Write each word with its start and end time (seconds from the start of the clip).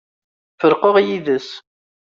Ferqeɣ 0.59 0.95
yid-s. 1.05 1.49